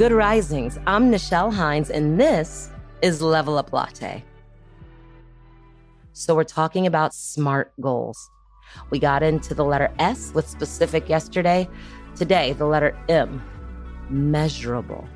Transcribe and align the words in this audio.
Good 0.00 0.12
Risings. 0.12 0.78
I'm 0.86 1.12
Nichelle 1.12 1.52
Hines, 1.52 1.90
and 1.90 2.18
this 2.18 2.70
is 3.02 3.20
Level 3.20 3.58
Up 3.58 3.70
Latte. 3.70 4.24
So, 6.14 6.34
we're 6.34 6.42
talking 6.42 6.86
about 6.86 7.12
SMART 7.12 7.74
goals. 7.82 8.30
We 8.88 8.98
got 8.98 9.22
into 9.22 9.52
the 9.52 9.62
letter 9.62 9.92
S 9.98 10.32
with 10.32 10.48
specific 10.48 11.10
yesterday. 11.10 11.68
Today, 12.16 12.54
the 12.54 12.64
letter 12.64 12.96
M, 13.10 13.42
measurable. 14.08 15.06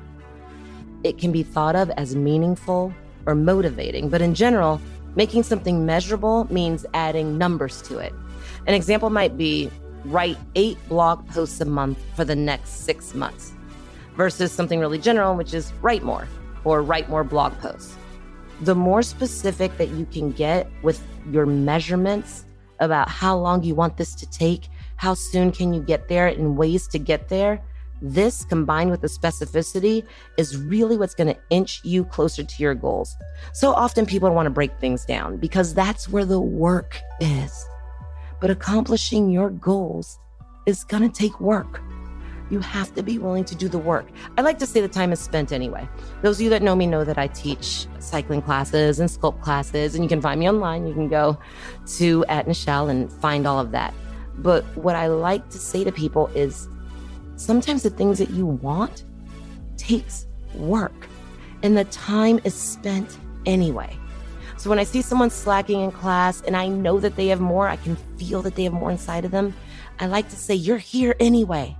It 1.03 1.17
can 1.17 1.31
be 1.31 1.41
thought 1.41 1.75
of 1.75 1.89
as 1.97 2.15
meaningful 2.15 2.93
or 3.25 3.33
motivating, 3.33 4.09
but 4.09 4.21
in 4.21 4.35
general, 4.35 4.79
making 5.15 5.41
something 5.41 5.83
measurable 5.83 6.45
means 6.53 6.85
adding 6.93 7.39
numbers 7.39 7.81
to 7.87 7.97
it. 7.97 8.13
An 8.67 8.75
example 8.75 9.09
might 9.09 9.35
be 9.35 9.71
write 10.03 10.37
eight 10.53 10.77
blog 10.87 11.27
posts 11.29 11.59
a 11.59 11.65
month 11.65 11.97
for 12.15 12.23
the 12.23 12.35
next 12.35 12.85
six 12.85 13.15
months 13.15 13.54
versus 14.15 14.51
something 14.51 14.79
really 14.79 14.97
general, 14.97 15.35
which 15.35 15.53
is 15.53 15.73
write 15.81 16.03
more 16.03 16.27
or 16.63 16.81
write 16.81 17.09
more 17.09 17.23
blog 17.23 17.57
posts. 17.59 17.95
The 18.61 18.75
more 18.75 19.01
specific 19.01 19.77
that 19.77 19.89
you 19.89 20.05
can 20.05 20.31
get 20.31 20.69
with 20.81 21.05
your 21.31 21.45
measurements 21.45 22.45
about 22.79 23.09
how 23.09 23.37
long 23.37 23.63
you 23.63 23.75
want 23.75 23.97
this 23.97 24.15
to 24.15 24.29
take, 24.29 24.69
how 24.97 25.13
soon 25.13 25.51
can 25.51 25.73
you 25.73 25.81
get 25.81 26.07
there, 26.07 26.27
and 26.27 26.57
ways 26.57 26.87
to 26.89 26.99
get 26.99 27.29
there, 27.29 27.61
this 28.01 28.43
combined 28.45 28.91
with 28.91 29.01
the 29.01 29.07
specificity 29.07 30.05
is 30.37 30.57
really 30.57 30.97
what's 30.97 31.15
going 31.15 31.33
to 31.33 31.39
inch 31.49 31.81
you 31.83 32.03
closer 32.03 32.43
to 32.43 32.63
your 32.63 32.75
goals. 32.75 33.15
So 33.53 33.73
often 33.73 34.05
people 34.05 34.29
want 34.33 34.47
to 34.47 34.51
break 34.51 34.77
things 34.79 35.05
down 35.05 35.37
because 35.37 35.73
that's 35.73 36.09
where 36.09 36.25
the 36.25 36.39
work 36.39 36.99
is. 37.19 37.65
But 38.41 38.49
accomplishing 38.49 39.29
your 39.29 39.49
goals 39.49 40.19
is 40.65 40.83
going 40.83 41.09
to 41.09 41.09
take 41.09 41.39
work 41.39 41.81
you 42.49 42.59
have 42.59 42.93
to 42.95 43.03
be 43.03 43.17
willing 43.17 43.43
to 43.45 43.55
do 43.55 43.67
the 43.67 43.77
work. 43.77 44.07
I 44.37 44.41
like 44.41 44.59
to 44.59 44.65
say 44.65 44.81
the 44.81 44.87
time 44.87 45.11
is 45.11 45.19
spent 45.19 45.51
anyway. 45.51 45.87
Those 46.21 46.37
of 46.37 46.41
you 46.41 46.49
that 46.51 46.61
know 46.61 46.75
me 46.75 46.85
know 46.85 47.03
that 47.03 47.17
I 47.17 47.27
teach 47.27 47.87
cycling 47.99 48.41
classes 48.41 48.99
and 48.99 49.09
sculpt 49.09 49.41
classes, 49.41 49.95
and 49.95 50.03
you 50.03 50.09
can 50.09 50.21
find 50.21 50.39
me 50.39 50.47
online. 50.47 50.87
You 50.87 50.93
can 50.93 51.07
go 51.07 51.37
to 51.97 52.25
at 52.29 52.45
Nichelle 52.45 52.89
and 52.89 53.11
find 53.11 53.47
all 53.47 53.59
of 53.59 53.71
that. 53.71 53.93
But 54.37 54.63
what 54.77 54.95
I 54.95 55.07
like 55.07 55.49
to 55.49 55.57
say 55.57 55.83
to 55.83 55.91
people 55.91 56.27
is 56.35 56.67
sometimes 57.35 57.83
the 57.83 57.89
things 57.89 58.19
that 58.19 58.29
you 58.29 58.45
want 58.45 59.05
takes 59.77 60.27
work, 60.53 61.07
and 61.63 61.77
the 61.77 61.85
time 61.85 62.39
is 62.43 62.53
spent 62.53 63.17
anyway. 63.45 63.97
So 64.57 64.69
when 64.69 64.79
I 64.79 64.83
see 64.83 65.01
someone 65.01 65.29
slacking 65.29 65.81
in 65.81 65.91
class 65.91 66.41
and 66.41 66.55
I 66.55 66.67
know 66.67 66.99
that 66.99 67.15
they 67.15 67.27
have 67.27 67.41
more, 67.41 67.67
I 67.67 67.75
can 67.75 67.95
feel 68.17 68.41
that 68.41 68.55
they 68.55 68.63
have 68.63 68.73
more 68.73 68.89
inside 68.89 69.25
of 69.25 69.31
them. 69.31 69.53
I 69.99 70.07
like 70.07 70.29
to 70.29 70.35
say, 70.35 70.55
You're 70.55 70.77
here 70.77 71.15
anyway. 71.19 71.77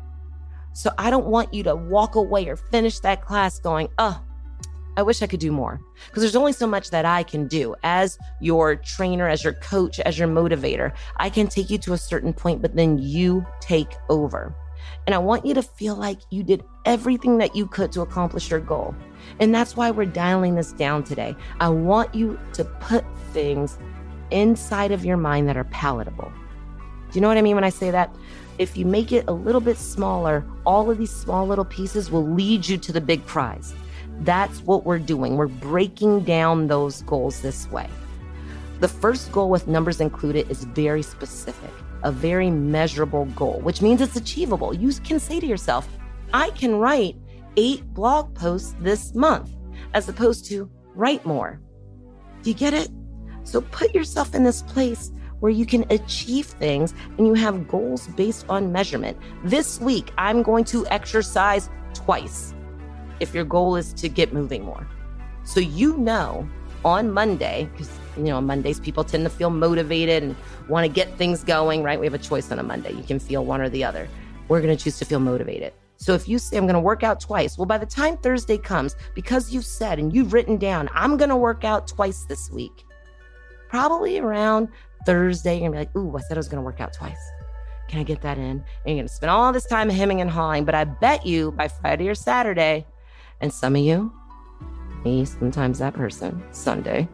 So 0.76 0.92
I 0.98 1.10
don't 1.10 1.28
want 1.28 1.54
you 1.54 1.64
to 1.64 1.76
walk 1.76 2.16
away 2.16 2.50
or 2.50 2.58
finish 2.58 3.00
that 3.00 3.22
class 3.22 3.60
going, 3.60 3.88
oh, 3.98 4.22
I 4.98 5.04
wish 5.04 5.22
I 5.22 5.28
could 5.28 5.40
do 5.40 5.54
more. 5.54 5.80
Because 6.08 6.22
there's 6.22 6.36
only 6.36 6.52
so 6.52 6.68
much 6.68 6.90
that 6.90 7.06
I 7.06 7.24
can 7.24 7.48
do 7.48 7.76
as 7.84 8.18
your 8.42 8.76
trainer, 8.76 9.30
as 9.30 9.42
your 9.42 9.54
coach, 9.54 10.02
as 10.02 10.20
your 10.20 10.28
motivator. 10.28 10.92
I 11.16 11.30
can 11.30 11.48
take 11.48 11.70
you 11.70 11.78
to 11.78 11.94
a 11.94 11.98
certain 11.98 12.34
point, 12.34 12.62
but 12.62 12.76
then 12.76 12.98
you 12.98 13.46
take 13.62 13.96
over. 14.10 14.54
And 15.08 15.16
I 15.16 15.18
want 15.18 15.46
you 15.46 15.54
to 15.54 15.64
feel 15.64 15.96
like 15.96 16.20
you 16.30 16.44
did 16.44 16.62
everything 16.84 17.38
that 17.38 17.56
you 17.56 17.68
could 17.68 17.94
to 17.94 18.02
accomplish 18.02 18.52
your 18.52 18.60
goal. 18.60 18.94
And 19.40 19.56
that's 19.56 19.78
why 19.78 19.92
we're 19.92 20.06
dialing 20.06 20.56
this 20.56 20.74
down 20.74 21.06
today. 21.06 21.38
I 21.62 21.70
want 21.70 22.14
you 22.14 22.38
to 22.52 22.66
put 22.66 23.06
things 23.32 23.78
inside 24.30 24.92
of 24.92 25.06
your 25.06 25.18
mind 25.18 25.48
that 25.48 25.56
are 25.56 25.64
palatable. 25.64 26.34
Do 27.16 27.20
you 27.20 27.22
know 27.22 27.30
what 27.30 27.38
I 27.38 27.42
mean 27.42 27.56
when 27.56 27.64
I 27.64 27.70
say 27.70 27.92
that? 27.92 28.14
if 28.58 28.78
you 28.78 28.86
make 28.86 29.12
it 29.12 29.26
a 29.28 29.34
little 29.34 29.62
bit 29.62 29.78
smaller, 29.78 30.46
all 30.66 30.90
of 30.90 30.98
these 30.98 31.12
small 31.14 31.46
little 31.48 31.66
pieces 31.66 32.10
will 32.10 32.26
lead 32.26 32.68
you 32.68 32.78
to 32.78 32.92
the 32.92 33.02
big 33.02 33.26
prize. 33.26 33.74
That's 34.22 34.62
what 34.62 34.86
we're 34.86 35.00
doing. 35.00 35.36
We're 35.36 35.48
breaking 35.48 36.24
down 36.24 36.68
those 36.68 37.02
goals 37.04 37.42
this 37.42 37.70
way. 37.70 37.90
The 38.80 38.88
first 38.88 39.32
goal 39.32 39.50
with 39.50 39.68
numbers 39.68 40.00
included 40.00 40.50
is 40.50 40.64
very 40.64 41.02
specific, 41.02 41.72
a 42.04 42.12
very 42.12 42.50
measurable 42.50 43.26
goal, 43.36 43.60
which 43.62 43.82
means 43.82 44.02
it's 44.02 44.16
achievable. 44.16 44.74
You 44.74 44.92
can 45.04 45.20
say 45.20 45.40
to 45.40 45.46
yourself, 45.46 45.88
I 46.34 46.50
can 46.52 46.76
write 46.76 47.18
eight 47.58 47.86
blog 47.94 48.34
posts 48.36 48.76
this 48.80 49.14
month, 49.14 49.52
as 49.94 50.08
opposed 50.08 50.46
to 50.46 50.70
write 50.94 51.26
more. 51.26 51.62
Do 52.42 52.50
you 52.50 52.56
get 52.56 52.74
it? 52.74 52.90
So 53.44 53.62
put 53.62 53.94
yourself 53.94 54.34
in 54.34 54.44
this 54.44 54.62
place 54.62 55.12
where 55.40 55.52
you 55.52 55.66
can 55.66 55.86
achieve 55.90 56.46
things 56.46 56.94
and 57.18 57.28
you 57.28 57.34
have 57.34 57.68
goals 57.68 58.08
based 58.10 58.46
on 58.50 58.72
measurement. 58.72 59.18
This 59.44 59.80
week, 59.80 60.12
I'm 60.18 60.44
going 60.44 60.64
to 60.66 60.88
exercise 60.88 61.70
twice 61.94 62.54
if 63.20 63.34
your 63.34 63.46
goal 63.46 63.76
is 63.76 63.94
to 63.94 64.10
get 64.10 64.34
moving 64.34 64.64
more. 64.64 64.88
So 65.44 65.60
you 65.60 65.98
know 65.98 66.48
on 66.84 67.12
Monday, 67.12 67.70
because 67.72 67.90
you 68.18 68.24
know, 68.24 68.38
on 68.38 68.46
Mondays 68.46 68.80
people 68.80 69.04
tend 69.04 69.24
to 69.26 69.30
feel 69.30 69.50
motivated 69.50 70.24
and 70.24 70.36
want 70.70 70.86
to 70.86 70.92
get 70.92 71.18
things 71.18 71.44
going, 71.44 71.84
right? 71.84 72.00
We 72.00 72.06
have 72.06 72.14
a 72.14 72.20
choice 72.20 72.52
on 72.52 72.60
a 72.60 72.64
Monday. 72.64 72.94
You 72.94 73.04
can 73.04 73.20
feel 73.20 73.46
one 73.46 73.62
or 73.62 73.70
the 73.70 73.84
other. 73.84 74.08
We're 74.48 74.62
going 74.62 74.76
to 74.76 74.82
choose 74.82 74.98
to 75.00 75.06
feel 75.06 75.20
motivated. 75.20 75.74
So 75.98 76.14
if 76.14 76.28
you 76.28 76.40
say, 76.40 76.58
I'm 76.58 76.66
going 76.66 76.76
to 76.76 76.80
work 76.80 77.04
out 77.04 77.20
twice, 77.20 77.58
well, 77.58 77.66
by 77.66 77.78
the 77.78 77.86
time 77.86 78.18
Thursday 78.18 78.58
comes, 78.58 78.96
because 79.14 79.54
you've 79.54 79.66
said 79.66 79.98
and 79.98 80.14
you've 80.14 80.34
written 80.34 80.58
down, 80.58 80.90
I'm 80.94 81.18
going 81.18 81.30
to 81.30 81.36
work 81.36 81.64
out 81.64 81.88
twice 81.88 82.26
this 82.26 82.52
week, 82.52 82.84
probably 83.70 84.20
around 84.20 84.70
Thursday, 85.06 85.60
you're 85.60 85.70
gonna 85.70 85.72
be 85.72 85.78
like, 85.86 85.96
ooh, 85.96 86.18
I 86.18 86.22
said 86.22 86.38
I 86.38 86.40
was 86.40 86.48
gonna 86.48 86.64
work 86.64 86.82
out 86.82 86.94
twice. 86.94 87.20
Can 87.88 88.00
I 88.00 88.04
get 88.04 88.22
that 88.22 88.38
in? 88.38 88.44
And 88.44 88.64
you're 88.86 88.98
gonna 88.98 89.08
spend 89.08 89.30
all 89.30 89.54
this 89.54 89.66
time 89.66 89.90
hemming 89.90 90.22
and 90.22 90.30
hawing. 90.30 90.66
But 90.66 90.76
I 90.76 90.84
bet 90.84 91.26
you 91.26 91.52
by 91.52 91.68
Friday 91.68 92.10
or 92.10 92.16
Saturday, 92.16 92.86
and 93.42 93.54
some 93.54 93.76
of 93.76 93.82
you, 93.82 94.12
me, 95.04 95.26
sometimes 95.26 95.80
that 95.80 95.94
person, 95.94 96.44
Sunday, 96.52 97.08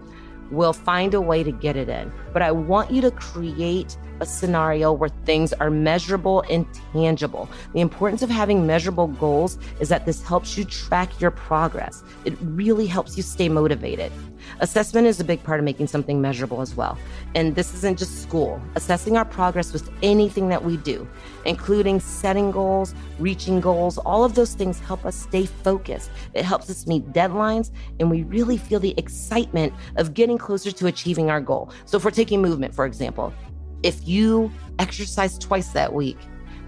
will 0.50 0.74
find 0.74 1.14
a 1.14 1.22
way 1.22 1.44
to 1.44 1.52
get 1.52 1.76
it 1.76 1.90
in. 1.90 2.12
But 2.34 2.42
I 2.42 2.52
want 2.52 2.92
you 2.92 3.02
to 3.02 3.12
create 3.12 3.98
a 4.22 4.26
scenario 4.26 4.94
where 4.94 5.10
things 5.26 5.52
are 5.54 5.70
measurable 5.70 6.44
and 6.50 6.66
tangible. 6.94 7.50
The 7.74 7.82
importance 7.82 8.22
of 8.22 8.30
having 8.30 8.66
measurable 8.68 9.08
goals 9.08 9.58
is 9.80 9.90
that 9.90 10.06
this 10.06 10.22
helps 10.22 10.58
you 10.58 10.64
track 10.64 11.20
your 11.20 11.32
progress. 11.32 12.04
It 12.24 12.38
really 12.42 12.86
helps 12.86 13.18
you 13.18 13.24
stay 13.24 13.50
motivated. 13.50 14.12
Assessment 14.60 15.08
is 15.08 15.20
a 15.20 15.24
big 15.24 15.44
part 15.44 15.60
of 15.60 15.66
making 15.66 15.88
something 15.88 16.22
measurable 16.22 16.62
as 16.62 16.76
well. 16.76 16.98
And 17.36 17.56
this 17.56 17.74
isn't 17.76 17.98
just 17.98 18.22
school. 18.22 18.62
Assessing 18.76 19.18
our 19.18 19.26
progress 19.26 19.74
with 19.74 19.90
anything 20.02 20.50
that 20.50 20.64
we 20.64 20.78
do, 20.78 21.08
including 21.46 22.00
setting 22.00 22.52
goals, 22.52 22.94
reaching 23.20 23.60
goals, 23.62 23.98
all 24.00 24.24
of 24.24 24.36
those 24.36 24.54
things 24.54 24.80
help 24.80 25.06
us 25.06 25.16
stay 25.16 25.46
focused. 25.46 26.12
It 26.34 26.46
helps 26.46 26.70
us 26.70 26.88
meet 26.88 27.12
deadlines, 27.12 27.72
and 28.00 28.10
we 28.10 28.24
really 28.24 28.58
feel 28.58 28.80
the 28.80 28.94
excitement 28.98 29.74
of 29.96 30.14
getting 30.14 30.38
closer 30.38 30.72
to 30.72 30.88
achieving 30.88 31.30
our 31.30 31.42
goal. 31.42 31.72
So, 31.86 31.98
we're 31.98 32.12
taking 32.22 32.40
movement, 32.40 32.76
for 32.76 32.86
example, 32.86 33.34
if 33.82 34.08
you 34.08 34.52
exercise 34.78 35.40
twice 35.40 35.70
that 35.70 35.92
week, 35.92 36.20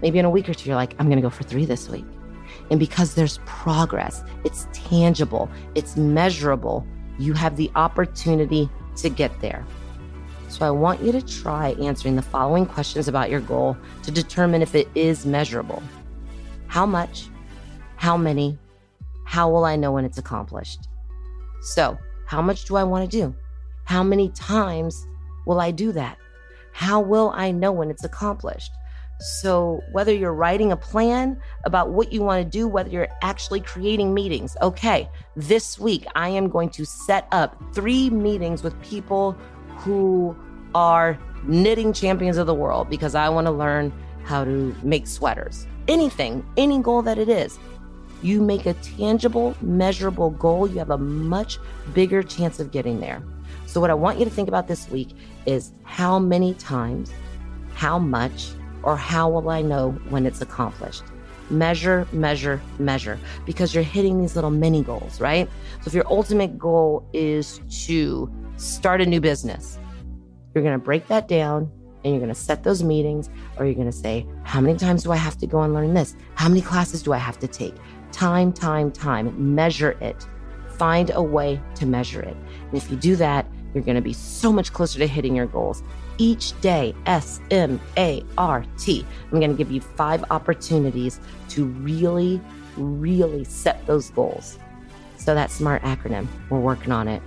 maybe 0.02 0.18
in 0.18 0.24
a 0.24 0.30
week 0.30 0.48
or 0.48 0.54
two, 0.54 0.68
you're 0.68 0.74
like, 0.74 0.96
I'm 0.98 1.06
going 1.06 1.18
to 1.18 1.22
go 1.22 1.30
for 1.30 1.44
three 1.44 1.64
this 1.64 1.88
week. 1.88 2.04
And 2.72 2.80
because 2.80 3.14
there's 3.14 3.38
progress, 3.46 4.24
it's 4.42 4.66
tangible, 4.72 5.48
it's 5.76 5.96
measurable, 5.96 6.84
you 7.20 7.34
have 7.34 7.56
the 7.56 7.70
opportunity 7.76 8.68
to 8.96 9.08
get 9.08 9.40
there. 9.40 9.64
So 10.48 10.66
I 10.66 10.70
want 10.70 11.00
you 11.00 11.12
to 11.12 11.22
try 11.22 11.76
answering 11.80 12.16
the 12.16 12.22
following 12.22 12.66
questions 12.66 13.06
about 13.06 13.30
your 13.30 13.40
goal 13.40 13.76
to 14.02 14.10
determine 14.10 14.60
if 14.60 14.74
it 14.74 14.88
is 14.96 15.24
measurable. 15.24 15.84
How 16.66 16.84
much? 16.84 17.28
How 17.94 18.16
many? 18.16 18.58
How 19.24 19.48
will 19.48 19.64
I 19.64 19.76
know 19.76 19.92
when 19.92 20.04
it's 20.04 20.18
accomplished? 20.18 20.88
So, 21.60 21.96
how 22.26 22.42
much 22.42 22.64
do 22.64 22.74
I 22.74 22.82
want 22.82 23.08
to 23.08 23.16
do? 23.16 23.34
How 23.84 24.02
many 24.02 24.30
times 24.30 25.06
will 25.46 25.60
I 25.60 25.70
do 25.70 25.92
that? 25.92 26.18
How 26.72 27.00
will 27.00 27.32
I 27.34 27.52
know 27.52 27.72
when 27.72 27.90
it's 27.90 28.04
accomplished? 28.04 28.72
So, 29.20 29.80
whether 29.92 30.12
you're 30.12 30.34
writing 30.34 30.72
a 30.72 30.76
plan 30.76 31.40
about 31.64 31.90
what 31.90 32.12
you 32.12 32.22
want 32.22 32.44
to 32.44 32.50
do, 32.50 32.66
whether 32.66 32.90
you're 32.90 33.08
actually 33.22 33.60
creating 33.60 34.12
meetings, 34.12 34.56
okay, 34.60 35.08
this 35.36 35.78
week 35.78 36.04
I 36.16 36.28
am 36.30 36.48
going 36.48 36.68
to 36.70 36.84
set 36.84 37.28
up 37.30 37.56
three 37.74 38.10
meetings 38.10 38.62
with 38.64 38.80
people 38.82 39.36
who 39.78 40.36
are 40.74 41.16
knitting 41.44 41.92
champions 41.92 42.38
of 42.38 42.46
the 42.46 42.54
world 42.54 42.90
because 42.90 43.14
I 43.14 43.28
want 43.28 43.46
to 43.46 43.52
learn 43.52 43.92
how 44.24 44.44
to 44.44 44.74
make 44.82 45.06
sweaters, 45.06 45.66
anything, 45.86 46.44
any 46.56 46.80
goal 46.80 47.02
that 47.02 47.18
it 47.18 47.28
is. 47.28 47.58
You 48.20 48.42
make 48.42 48.66
a 48.66 48.74
tangible, 48.74 49.54
measurable 49.60 50.30
goal, 50.30 50.68
you 50.68 50.78
have 50.78 50.90
a 50.90 50.98
much 50.98 51.58
bigger 51.92 52.22
chance 52.22 52.58
of 52.58 52.72
getting 52.72 52.98
there. 52.98 53.22
So, 53.66 53.80
what 53.80 53.90
I 53.90 53.94
want 53.94 54.18
you 54.18 54.24
to 54.24 54.30
think 54.30 54.48
about 54.48 54.66
this 54.66 54.88
week 54.90 55.10
is 55.46 55.72
how 55.84 56.18
many 56.18 56.54
times, 56.54 57.12
how 57.74 57.98
much, 57.98 58.50
or 58.82 58.96
how 58.96 59.28
will 59.28 59.48
I 59.48 59.62
know 59.62 59.92
when 60.08 60.26
it's 60.26 60.40
accomplished? 60.40 61.04
Measure, 61.50 62.06
measure, 62.12 62.60
measure, 62.78 63.18
because 63.44 63.74
you're 63.74 63.84
hitting 63.84 64.20
these 64.20 64.34
little 64.34 64.50
mini 64.50 64.82
goals, 64.82 65.20
right? 65.20 65.48
So, 65.82 65.88
if 65.88 65.94
your 65.94 66.06
ultimate 66.08 66.58
goal 66.58 67.06
is 67.12 67.60
to 67.86 68.32
start 68.56 69.00
a 69.00 69.06
new 69.06 69.20
business, 69.20 69.78
you're 70.54 70.64
going 70.64 70.78
to 70.78 70.84
break 70.84 71.06
that 71.08 71.28
down 71.28 71.70
and 72.04 72.12
you're 72.12 72.20
going 72.20 72.32
to 72.32 72.38
set 72.38 72.62
those 72.62 72.82
meetings, 72.82 73.30
or 73.56 73.64
you're 73.64 73.74
going 73.74 73.90
to 73.90 73.92
say, 73.92 74.26
How 74.42 74.60
many 74.60 74.78
times 74.78 75.02
do 75.04 75.12
I 75.12 75.16
have 75.16 75.38
to 75.38 75.46
go 75.46 75.62
and 75.62 75.72
learn 75.72 75.94
this? 75.94 76.16
How 76.34 76.48
many 76.48 76.60
classes 76.60 77.02
do 77.02 77.12
I 77.12 77.18
have 77.18 77.38
to 77.40 77.48
take? 77.48 77.74
Time, 78.12 78.52
time, 78.52 78.92
time. 78.92 79.54
Measure 79.54 79.92
it. 80.00 80.26
Find 80.68 81.10
a 81.14 81.22
way 81.22 81.60
to 81.76 81.86
measure 81.86 82.20
it. 82.20 82.36
And 82.36 82.74
if 82.74 82.90
you 82.90 82.96
do 82.96 83.16
that, 83.16 83.46
you're 83.74 83.82
going 83.82 83.96
to 83.96 84.00
be 84.00 84.12
so 84.12 84.52
much 84.52 84.72
closer 84.72 84.98
to 85.00 85.06
hitting 85.06 85.34
your 85.34 85.46
goals. 85.46 85.82
Each 86.16 86.58
day, 86.60 86.94
S 87.06 87.40
M 87.50 87.80
A 87.96 88.24
R 88.38 88.64
T. 88.78 89.04
I'm 89.30 89.40
going 89.40 89.50
to 89.50 89.56
give 89.56 89.70
you 89.70 89.80
five 89.80 90.24
opportunities 90.30 91.18
to 91.50 91.66
really, 91.66 92.40
really 92.76 93.44
set 93.44 93.84
those 93.86 94.10
goals. 94.10 94.58
So, 95.18 95.34
that 95.34 95.50
SMART 95.50 95.82
acronym, 95.82 96.28
we're 96.50 96.60
working 96.60 96.92
on 96.92 97.08
it. 97.08 97.20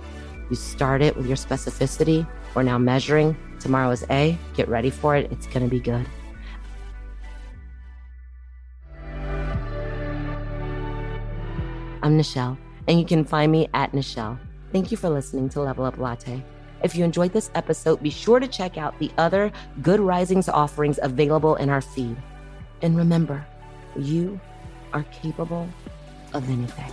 You 0.48 0.56
start 0.56 1.02
it 1.02 1.16
with 1.16 1.26
your 1.26 1.36
specificity. 1.36 2.26
We're 2.54 2.62
now 2.62 2.78
measuring. 2.78 3.36
Tomorrow 3.60 3.90
is 3.90 4.04
A. 4.08 4.38
Get 4.54 4.68
ready 4.68 4.88
for 4.88 5.16
it. 5.16 5.30
It's 5.30 5.46
going 5.46 5.62
to 5.62 5.68
be 5.68 5.80
good. 5.80 6.06
I'm 12.00 12.16
Nichelle, 12.16 12.56
and 12.86 12.98
you 12.98 13.04
can 13.04 13.24
find 13.24 13.52
me 13.52 13.68
at 13.74 13.92
Nichelle. 13.92 14.38
Thank 14.70 14.90
you 14.90 14.96
for 14.98 15.08
listening 15.08 15.48
to 15.50 15.62
Level 15.62 15.84
Up 15.84 15.96
Latte. 15.96 16.44
If 16.82 16.94
you 16.94 17.04
enjoyed 17.04 17.32
this 17.32 17.50
episode, 17.54 18.02
be 18.02 18.10
sure 18.10 18.38
to 18.38 18.46
check 18.46 18.76
out 18.76 18.98
the 18.98 19.10
other 19.16 19.50
Good 19.82 19.98
Risings 19.98 20.48
offerings 20.48 20.98
available 21.02 21.56
in 21.56 21.70
our 21.70 21.80
feed. 21.80 22.16
And 22.82 22.96
remember, 22.96 23.44
you 23.96 24.38
are 24.92 25.04
capable 25.04 25.68
of 26.34 26.48
anything. 26.48 26.92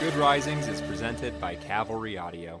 Good 0.00 0.14
Risings 0.16 0.68
is 0.68 0.80
presented 0.82 1.40
by 1.40 1.54
Cavalry 1.54 2.18
Audio. 2.18 2.60